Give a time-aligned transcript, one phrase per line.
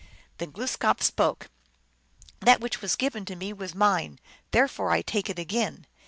[0.39, 1.51] Then Glooskap spoke:"
[2.39, 4.17] That which was given to me was mine;
[4.49, 5.85] therefore I take it again."